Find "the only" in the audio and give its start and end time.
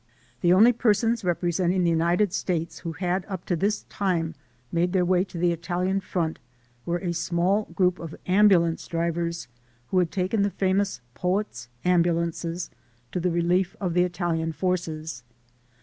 0.41-0.73